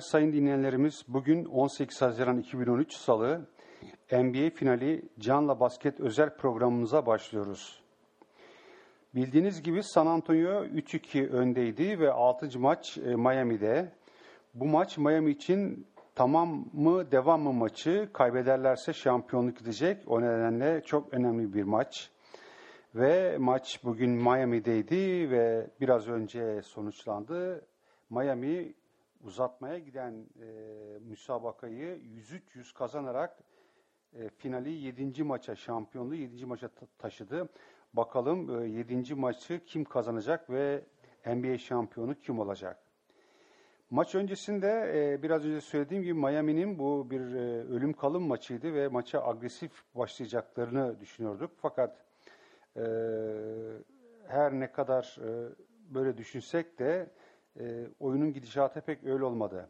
[0.00, 1.04] günler sayın dinleyenlerimiz.
[1.08, 3.46] Bugün 18 Haziran 2013 Salı
[4.12, 7.82] NBA finali Canla Basket özel programımıza başlıyoruz.
[9.14, 12.58] Bildiğiniz gibi San Antonio 3-2 öndeydi ve 6.
[12.58, 13.92] maç e, Miami'de.
[14.54, 20.04] Bu maç Miami için tamam mı devam mı maçı kaybederlerse şampiyonluk gidecek.
[20.06, 22.10] O nedenle çok önemli bir maç.
[22.94, 27.66] Ve maç bugün Miami'deydi ve biraz önce sonuçlandı.
[28.10, 28.74] Miami
[29.24, 30.46] uzatmaya giden e,
[31.00, 33.38] müsabakayı 103-100 kazanarak
[34.12, 35.22] e, finali 7.
[35.22, 36.46] maça, şampiyonluğu 7.
[36.46, 37.48] maça taşıdı.
[37.92, 39.14] Bakalım e, 7.
[39.14, 40.84] maçı kim kazanacak ve
[41.26, 42.78] NBA şampiyonu kim olacak?
[43.90, 48.88] Maç öncesinde e, biraz önce söylediğim gibi Miami'nin bu bir e, ölüm kalım maçıydı ve
[48.88, 51.50] maça agresif başlayacaklarını düşünüyorduk.
[51.56, 52.04] Fakat
[52.76, 52.82] e,
[54.26, 55.54] her ne kadar e,
[55.94, 57.10] böyle düşünsek de
[57.60, 59.68] e, oyunun gidişatı pek öyle olmadı.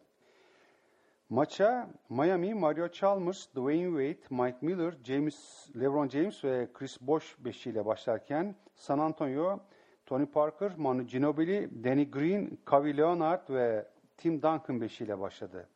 [1.31, 7.87] Maça Miami, Mario Chalmers, Dwayne Wade, Mike Miller, James, LeBron James ve Chris Bosh beşiyle
[7.87, 9.61] başlarken San Antonio,
[10.07, 15.69] Tony Parker, Manu Ginobili, Danny Green, Kawhi Leonard ve Tim Duncan beşiyle başladı.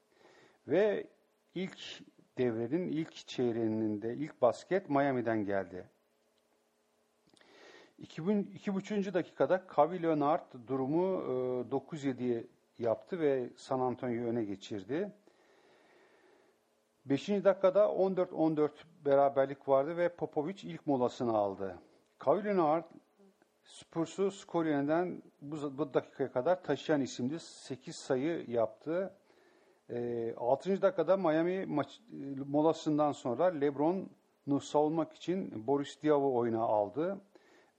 [0.69, 1.07] Ve
[1.55, 1.79] ilk
[2.39, 5.89] devrenin ilk çeyreğinde ilk basket Miami'den geldi.
[8.03, 9.15] 2,5.
[9.15, 11.64] dakikada Kawhi Leonard durumu
[11.95, 12.47] 9-7
[12.79, 15.13] yaptı ve San Antonio'yu öne geçirdi.
[17.07, 17.29] 5.
[17.29, 18.71] dakikada 14-14
[19.05, 21.79] beraberlik vardı ve Popovic ilk molasını aldı.
[22.19, 22.85] Kawhi Leonard
[23.65, 27.41] Spurs'u skor yönünden bu, bu dakikaya kadar taşıyan isimdi.
[27.41, 29.15] 8 sayı yaptı.
[29.91, 30.83] E, 6.
[30.83, 32.01] dakikada Miami maç,
[32.47, 37.21] molasından sonra LeBron'u savunmak için Boris Diaw'u oyuna aldı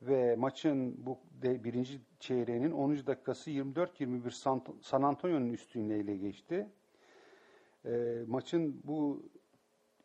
[0.01, 3.07] ve maçın bu de, birinci çeyreğinin 10.
[3.07, 4.31] dakikası 24-21
[4.81, 6.69] San Antonio'nun üstünlüğüyle geçti.
[7.85, 9.23] E, maçın bu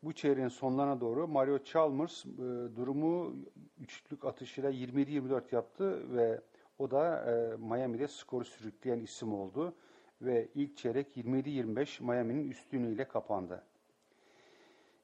[0.03, 2.29] bu çeyreğin sonlarına doğru Mario Chalmers e,
[2.75, 3.35] durumu
[3.79, 6.41] üçlük atışıyla 27-24 yaptı ve
[6.79, 9.75] o da e, Miami'de skoru sürükleyen isim oldu
[10.21, 13.63] ve ilk çeyrek 27-25 Miami'nin üstünlüğüyle kapandı.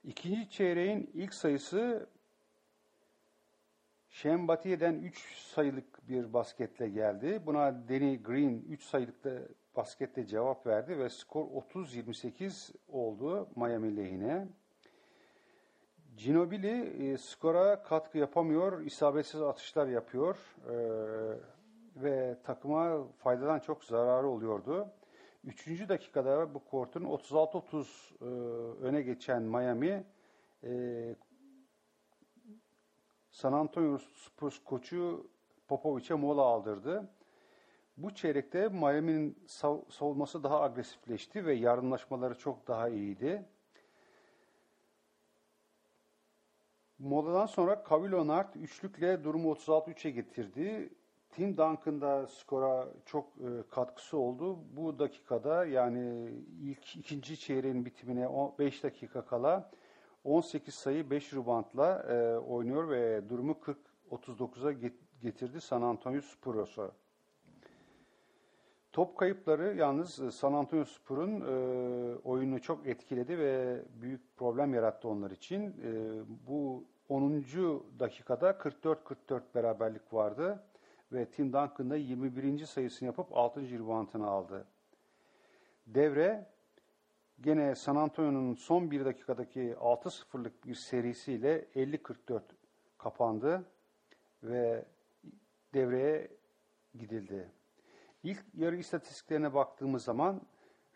[0.03, 2.07] İkinci çeyreğin ilk sayısı
[4.21, 7.41] Şembatiye'den 3 sayılık bir basketle geldi.
[7.45, 9.29] Buna Danny Green 3 sayılıkta
[9.75, 14.47] basketle cevap verdi ve skor 30-28 oldu Miami lehine.
[16.17, 20.37] Ginobili e, skora katkı yapamıyor, isabetsiz atışlar yapıyor
[20.69, 20.75] e,
[21.95, 24.87] ve takıma faydadan çok zararı oluyordu.
[25.43, 27.85] Üçüncü dakikada bu kortun 36-30
[28.21, 28.25] e,
[28.85, 30.03] öne geçen Miami
[30.63, 30.69] e,
[33.37, 35.27] San Antonio Spurs koçu
[35.67, 37.09] Popovic'e mola aldırdı.
[37.97, 43.45] Bu çeyrekte Miami'nin sav savunması daha agresifleşti ve yardımlaşmaları çok daha iyiydi.
[46.99, 50.89] Moladan sonra Kawhi Leonard üçlükle durumu 36-3'e getirdi.
[51.29, 54.59] Tim Duncan da skora çok e, katkısı oldu.
[54.75, 56.31] Bu dakikada yani
[56.61, 59.71] ilk ikinci çeyreğin bitimine 5 dakika kala
[60.27, 63.57] 18 sayı 5 reboundla e, oynuyor ve durumu
[64.11, 64.71] 40-39'a
[65.21, 66.91] getirdi San Antonio Spurs'a.
[68.91, 75.07] Top kayıpları yalnız e, San Antonio Spur'un e, oyunu çok etkiledi ve büyük problem yarattı
[75.07, 75.61] onlar için.
[75.61, 77.43] E, bu 10.
[77.99, 80.63] dakikada 44-44 beraberlik vardı
[81.11, 82.65] ve Tim Duncan da 21.
[82.65, 83.61] sayısını yapıp 6.
[83.61, 84.65] reboundını aldı.
[85.87, 86.45] Devre
[87.41, 92.41] gene San Antonio'nun son bir dakikadaki 6-0'lık bir serisiyle 50-44
[92.97, 93.65] kapandı
[94.43, 94.85] ve
[95.73, 96.27] devreye
[96.95, 97.51] gidildi.
[98.23, 100.41] İlk yarı istatistiklerine baktığımız zaman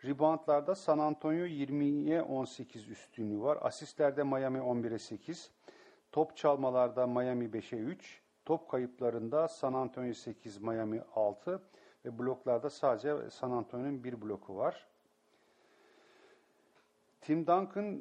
[0.04, 3.58] reboundlarda San Antonio 20'ye 18 üstünlüğü var.
[3.60, 5.50] Asistlerde Miami 11'e 8.
[6.12, 8.22] Top çalmalarda Miami 5'e 3.
[8.44, 11.62] Top kayıplarında San Antonio 8, Miami 6
[12.04, 14.91] ve bloklarda sadece San Antonio'nun bir bloku var.
[17.22, 18.00] Tim Duncan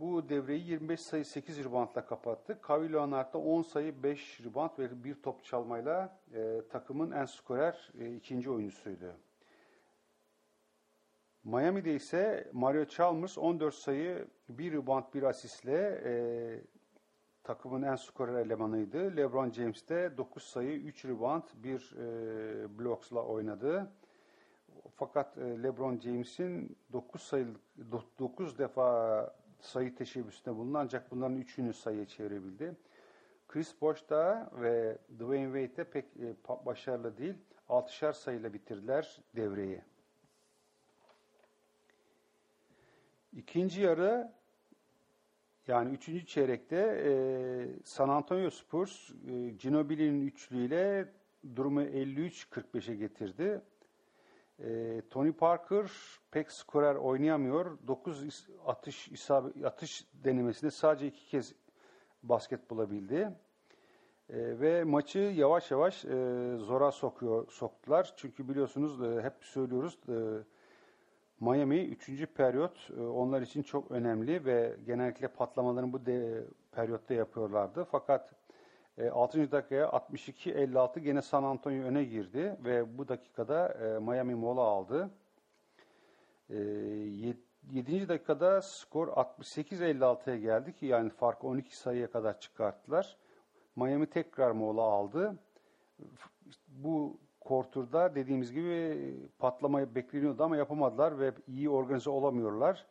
[0.00, 2.60] bu devreyi 25 sayı 8 ribantla kapattı.
[2.60, 7.92] Kawhi Leonard da 10 sayı 5 ribant ve bir top çalmayla e, takımın en skorer
[8.00, 9.16] e, ikinci oyuncusuydu.
[11.44, 16.12] Miami'de ise Mario Chalmers 14 sayı 1 ribant 1 asistle e,
[17.44, 19.16] takımın en skorer elemanıydı.
[19.16, 23.92] LeBron James de 9 sayı 3 ribant 1 e, bloksla oynadı.
[24.96, 27.46] Fakat e, LeBron James'in 9 sayı
[28.18, 32.76] 9 defa sayı teşebbüsünde bulundu ancak bunların 3'ünü sayıya çevirebildi.
[33.48, 36.36] Chris Bosh da ve Dwayne Wade de pek e,
[36.66, 37.34] başarılı değil.
[37.68, 39.80] 6'şer sayıyla bitirdiler devreyi.
[43.32, 44.32] İkinci yarı
[45.66, 47.12] yani üçüncü çeyrekte e,
[47.84, 51.08] San Antonio Spurs e, Ginobili'nin üçlüğüyle
[51.56, 53.60] durumu 53-45'e getirdi.
[54.64, 55.90] E, Tony Parker
[56.30, 57.78] pek skorer oynayamıyor.
[57.86, 61.54] 9 atış isabet, atış denemesinde sadece iki kez
[62.22, 63.30] basket bulabildi.
[64.28, 66.08] E, ve maçı yavaş yavaş e,
[66.56, 68.14] zora sokuyor soktular.
[68.16, 70.14] Çünkü biliyorsunuz e, hep söylüyoruz e,
[71.40, 72.26] Miami 3.
[72.26, 77.84] periyot e, onlar için çok önemli ve genellikle patlamalarını bu de, periyotta yapıyorlardı.
[77.84, 78.37] Fakat
[79.12, 79.40] 6.
[79.40, 85.10] E, dakikaya 62-56 gene San Antonio öne girdi ve bu dakikada e, Miami mola aldı.
[86.48, 88.08] 7.
[88.08, 93.16] dakikada skor 68-56'ya geldi ki yani farkı 12 sayıya kadar çıkarttılar.
[93.76, 95.34] Miami tekrar mola aldı.
[96.68, 102.86] Bu Kortur'da dediğimiz gibi patlamayı bekleniyordu ama yapamadılar ve iyi organize olamıyorlar.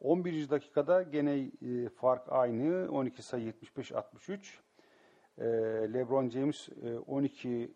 [0.00, 0.50] 11.
[0.50, 2.88] dakikada gene e, fark aynı.
[2.92, 4.58] 12 sayı 75-63.
[5.38, 5.44] E,
[5.94, 7.72] LeBron James e, 12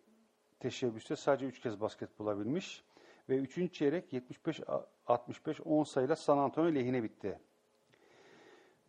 [0.59, 2.83] teşebbüste sadece 3 kez basket bulabilmiş.
[3.29, 3.73] Ve 3.
[3.73, 7.39] çeyrek 75-65-10 sayıyla San Antonio lehine bitti.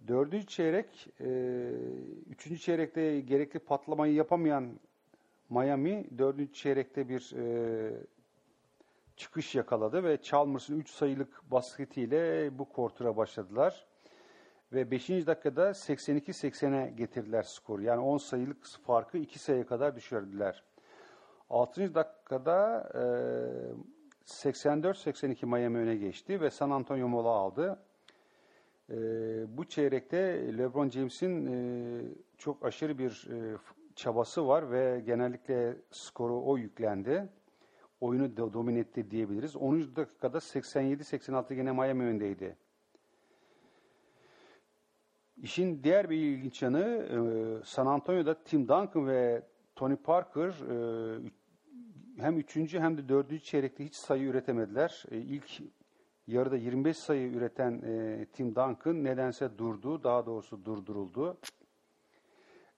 [0.08, 1.26] Dördüncü çeyrek, e,
[2.30, 4.80] üçüncü çeyrekte gerekli patlamayı yapamayan
[5.50, 7.92] Miami dördüncü çeyrekte bir e,
[9.16, 13.86] çıkış yakaladı ve Chalmers'ın 3 sayılık basketiyle bu kortura başladılar.
[14.72, 15.08] Ve 5.
[15.08, 17.82] dakikada 82-80'e getirdiler skoru.
[17.82, 20.64] Yani 10 sayılık farkı 2 sayıya kadar düşürdüler.
[21.50, 21.94] 6.
[21.94, 23.00] dakikada e,
[24.24, 27.78] 84-82 Miami öne geçti ve San Antonio mola aldı.
[28.90, 28.96] E,
[29.56, 30.18] bu çeyrekte
[30.58, 32.00] LeBron James'in e,
[32.38, 33.56] çok aşırı bir e,
[33.94, 37.28] çabası var ve genellikle skoru o yüklendi.
[38.00, 39.56] Oyunu da domine etti diyebiliriz.
[39.56, 39.96] 10.
[39.96, 42.56] dakikada 87-86 gene Miami öndeydi.
[45.42, 47.18] İşin diğer bir ilginç yanı e,
[47.64, 49.42] San Antonio'da Tim Duncan ve
[49.76, 51.18] Tony Parker e,
[52.18, 52.74] hem 3.
[52.74, 53.44] hem de 4.
[53.44, 55.04] çeyrekte hiç sayı üretemediler.
[55.10, 55.60] E, ilk
[56.26, 57.80] yarıda 25 sayı üreten
[58.32, 61.38] Tim Duncan nedense durdu, daha doğrusu durduruldu.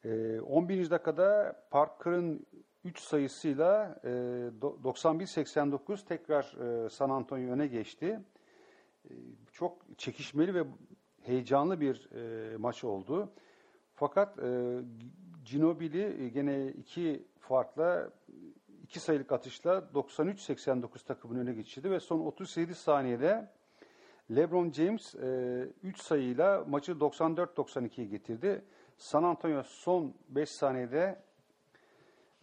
[0.05, 0.87] 11.
[0.87, 2.47] Ee, dakikada Parker'ın
[2.85, 8.21] 3 sayısıyla 91-89 e, tekrar e, San Antonio öne geçti.
[9.05, 9.11] E,
[9.53, 10.65] çok çekişmeli ve
[11.23, 12.09] heyecanlı bir
[12.57, 13.33] maç oldu.
[13.95, 14.39] Fakat
[15.45, 18.11] Ginobili gene iki farkla
[18.83, 23.49] iki sayılık atışla 93-89 takımın öne geçirdi ve son 37 saniyede
[24.31, 25.15] LeBron James
[25.83, 28.65] 3 sayıyla maçı 94-92'ye getirdi.
[28.97, 31.23] San Antonio son 5 saniyede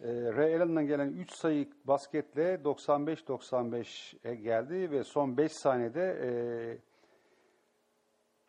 [0.00, 6.30] e, Ray Allen'dan gelen 3 sayı basketle 95-95'e geldi ve son 5 saniyede e,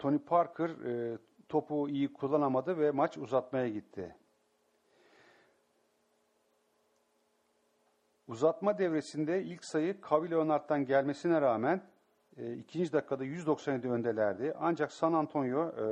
[0.01, 1.17] Tony Parker e,
[1.49, 4.15] topu iyi kullanamadı ve maç uzatmaya gitti.
[8.27, 11.81] Uzatma devresinde ilk sayı Kawhi Leonard'dan gelmesine rağmen
[12.37, 14.53] e, ikinci dakikada 197 öndelerdi.
[14.59, 15.85] Ancak San Antonio e,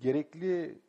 [0.00, 0.80] gerekli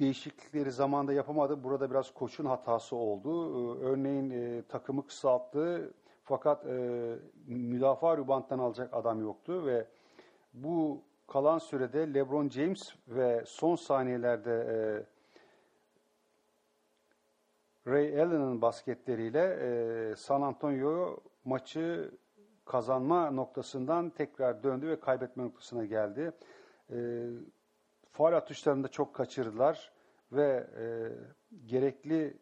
[0.00, 1.64] değişiklikleri zamanda yapamadı.
[1.64, 3.30] Burada biraz koçun hatası oldu.
[3.30, 5.94] Ee, örneğin e, takımı kısalttı
[6.30, 9.86] fakat e, müdafaa rübanttan alacak adam yoktu ve
[10.54, 14.76] bu kalan sürede LeBron James ve son saniyelerde e,
[17.90, 22.10] Ray Allen'ın basketleriyle e, San Antonio maçı
[22.64, 26.32] kazanma noktasından tekrar döndü ve kaybetme noktasına geldi.
[26.90, 27.26] E,
[28.12, 29.92] faal atışlarını çok kaçırdılar
[30.32, 30.84] ve e,
[31.66, 32.36] gerekli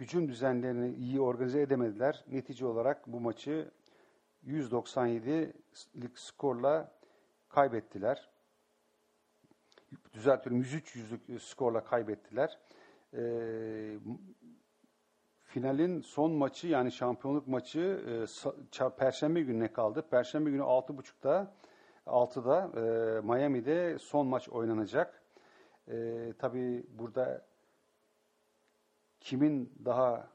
[0.00, 2.24] hücum düzenlerini iyi organize edemediler.
[2.28, 3.70] Netice olarak bu maçı
[4.46, 6.92] 197'lik skorla
[7.48, 8.28] kaybettiler.
[10.12, 12.58] Düzeltiyorum 103 yüzlük skorla kaybettiler.
[13.14, 13.22] E,
[15.44, 18.04] finalin son maçı yani şampiyonluk maçı
[18.80, 20.04] e, Perşembe gününe kaldı.
[20.10, 21.54] Perşembe günü 6.30'da
[22.06, 25.22] 6'da e, Miami'de son maç oynanacak.
[25.88, 27.49] E, tabii burada
[29.20, 30.30] kimin daha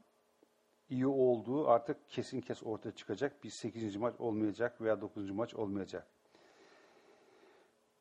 [0.90, 3.44] iyi olduğu artık kesin kes ortaya çıkacak.
[3.44, 3.96] Bir 8.
[3.96, 5.32] maç olmayacak veya 9.
[5.32, 6.08] maç olmayacak.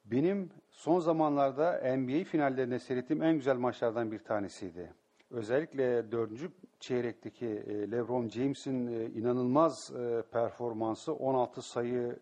[0.05, 4.95] Benim son zamanlarda NBA finallerinde seyrettiğim en güzel maçlardan bir tanesiydi.
[5.31, 6.51] Özellikle dördüncü
[6.81, 12.19] çeyrekteki e, LeBron James'in e, inanılmaz e, performansı 16 sayı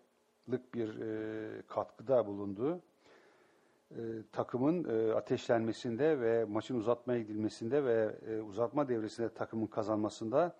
[0.51, 0.91] lık bir
[1.67, 2.81] katkıda bulundu.
[3.93, 10.55] E, takımın e, ateşlenmesinde ve maçın uzatmaya gidilmesinde ve e, uzatma devresinde takımın kazanmasında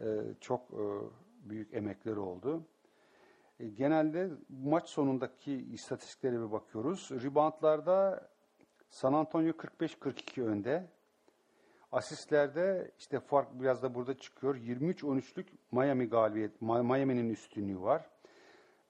[0.00, 0.04] e,
[0.40, 0.84] çok e,
[1.50, 2.62] büyük emekleri oldu.
[3.60, 7.10] E, genelde maç sonundaki istatistiklere bir bakıyoruz.
[7.10, 8.28] Reboundlarda
[8.88, 10.86] San Antonio 45-42 önde.
[11.92, 14.56] Asistlerde işte fark biraz da burada çıkıyor.
[14.56, 18.10] 23-13'lük Miami galibiyet, Miami'nin üstünlüğü var.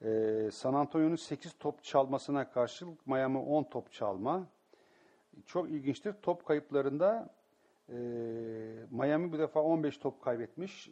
[0.03, 4.47] Ee, San Antonio'nun 8 top çalmasına karşılık Miami 10 top çalma.
[5.45, 6.13] Çok ilginçtir.
[6.21, 7.29] Top kayıplarında
[7.89, 7.95] e,
[8.91, 10.87] Miami bu defa 15 top kaybetmiş.
[10.87, 10.91] E,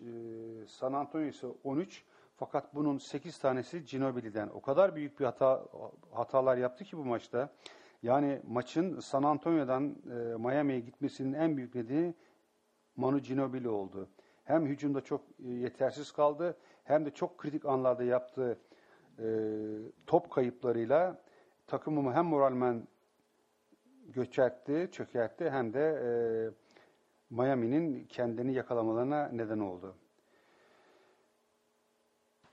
[0.68, 2.04] San Antonio ise 13.
[2.36, 4.50] Fakat bunun 8 tanesi Ginobili'den.
[4.50, 5.66] O kadar büyük bir hata
[6.12, 7.50] hatalar yaptı ki bu maçta.
[8.04, 12.14] Yani maçın San Antonio'dan e, Miami'ye gitmesinin en büyük nedeni
[12.96, 14.10] Manu Ginobili oldu.
[14.44, 18.60] Hem hücumda çok e, yetersiz kaldı hem de çok kritik anlarda yaptığı
[20.08, 21.22] top kayıplarıyla
[21.68, 22.88] takımımı hem moralmen
[24.08, 26.10] göçertti, çökertti hem de e,
[27.30, 29.96] Miami'nin kendini yakalamalarına neden oldu.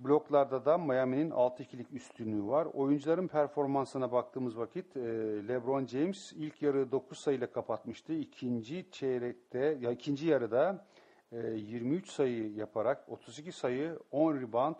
[0.00, 2.66] Bloklarda da Miami'nin 6-2'lik üstünlüğü var.
[2.66, 5.00] Oyuncuların performansına baktığımız vakit e,
[5.48, 8.12] LeBron James ilk yarı 9 sayıyla kapatmıştı.
[8.12, 10.86] İkinci çeyrekte ya ikinci yarıda
[11.32, 14.76] 23 e, sayı yaparak 32 sayı, 10 rebound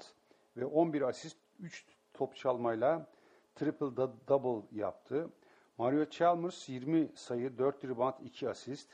[0.57, 3.07] ve 11 asist, 3 top çalmayla
[3.55, 3.97] triple
[4.29, 5.31] double yaptı.
[5.79, 8.91] Mario Chalmers 20 sayı, 4 rebound, 2 asist.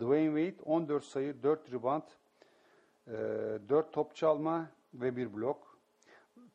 [0.00, 2.02] Dwayne Wade 14 sayı, 4 rebound,
[3.06, 5.78] 4 top çalma ve 1 blok.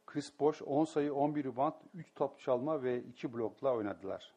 [0.05, 4.33] Chris Bosh 10 sayı, 11 rebound, 3 top çalma ve 2 blokla oynadılar.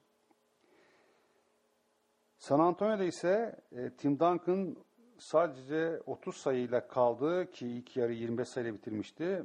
[2.38, 4.76] San Antonio'da ise e, Tim Duncan
[5.18, 9.44] sadece 30 sayıyla kaldı ki ilk yarı 25 sayıyla bitirmişti.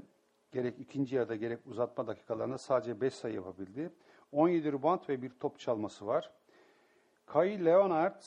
[0.52, 3.92] Gerek ikinci yarıda gerek uzatma dakikalarında sadece 5 sayı yapabildi.
[4.32, 6.32] 17 rebound ve bir top çalması var.
[7.26, 8.22] Kai Leonard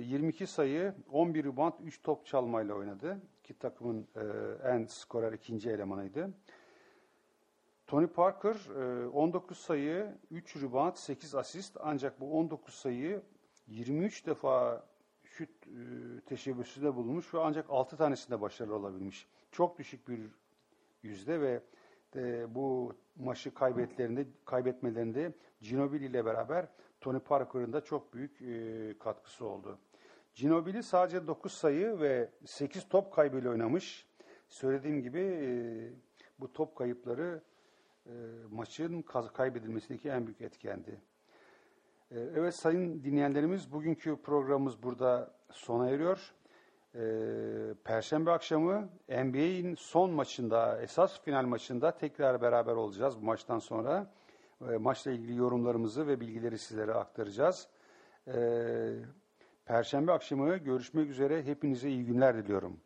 [0.00, 3.20] 22 e, sayı, 11 rebound, 3 top çalmayla oynadı.
[3.44, 4.22] Ki takımın e,
[4.68, 6.30] en skorer ikinci elemanıydı.
[7.86, 8.56] Tony Parker
[9.12, 13.22] 19 e, sayı, 3 rebound, 8 asist ancak bu 19 sayı
[13.66, 14.84] 23 defa
[15.24, 15.50] şut
[16.26, 19.28] teşebbüsünde bulunmuş ve ancak 6 tanesinde başarılı olabilmiş.
[19.50, 20.20] Çok düşük bir
[21.02, 21.60] yüzde ve
[22.16, 26.68] e, bu maçı kaybetlerinde, kaybetmelerinde Ginobili ile beraber
[27.00, 29.78] Tony Parker'ın da çok büyük e, katkısı oldu.
[30.34, 34.06] Ginobili sadece 9 sayı ve 8 top kaybıyla oynamış.
[34.48, 35.48] Söylediğim gibi e,
[36.40, 37.42] bu top kayıpları
[38.06, 38.12] e,
[38.50, 39.02] maçın
[39.34, 41.00] kaybedilmesindeki en büyük etkendi.
[42.10, 46.34] E, evet sayın dinleyenlerimiz bugünkü programımız burada sona eriyor.
[46.98, 54.10] Ee, Perşembe akşamı NBA'in son maçında, esas final maçında tekrar beraber olacağız bu maçtan sonra.
[54.72, 57.68] E, maçla ilgili yorumlarımızı ve bilgileri sizlere aktaracağız.
[58.28, 58.94] Ee,
[59.64, 61.42] Perşembe akşamı görüşmek üzere.
[61.42, 62.80] Hepinize iyi günler diliyorum.